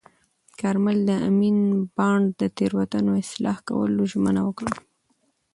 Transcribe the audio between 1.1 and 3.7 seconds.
امین بانډ د تېروتنو اصلاح